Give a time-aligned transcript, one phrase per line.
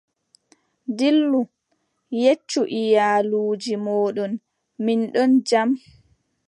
[0.97, 1.41] Dillu,
[2.21, 4.33] yeccu iyaluuji mooɗon,
[4.83, 5.69] min ɗon jam.